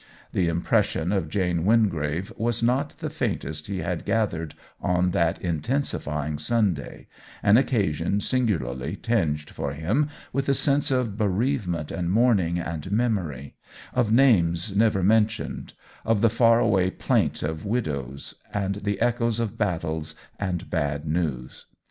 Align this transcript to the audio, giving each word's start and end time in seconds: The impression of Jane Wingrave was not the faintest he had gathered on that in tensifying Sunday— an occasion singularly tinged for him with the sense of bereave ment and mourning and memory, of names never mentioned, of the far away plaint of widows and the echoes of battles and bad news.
The 0.33 0.47
impression 0.47 1.11
of 1.11 1.29
Jane 1.29 1.63
Wingrave 1.63 2.33
was 2.35 2.63
not 2.63 2.97
the 2.97 3.09
faintest 3.11 3.67
he 3.67 3.81
had 3.81 4.03
gathered 4.03 4.55
on 4.81 5.11
that 5.11 5.39
in 5.39 5.59
tensifying 5.61 6.39
Sunday— 6.39 7.07
an 7.43 7.55
occasion 7.57 8.19
singularly 8.19 8.95
tinged 8.95 9.51
for 9.51 9.73
him 9.73 10.09
with 10.33 10.47
the 10.47 10.55
sense 10.55 10.89
of 10.89 11.19
bereave 11.19 11.67
ment 11.67 11.91
and 11.91 12.09
mourning 12.09 12.57
and 12.57 12.91
memory, 12.91 13.53
of 13.93 14.11
names 14.11 14.75
never 14.75 15.03
mentioned, 15.03 15.73
of 16.03 16.21
the 16.21 16.31
far 16.31 16.59
away 16.59 16.89
plaint 16.89 17.43
of 17.43 17.63
widows 17.63 18.33
and 18.51 18.77
the 18.77 18.99
echoes 19.01 19.39
of 19.39 19.55
battles 19.55 20.15
and 20.39 20.67
bad 20.71 21.05
news. 21.05 21.67